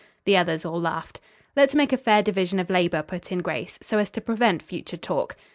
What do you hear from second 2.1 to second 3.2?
division of labor,"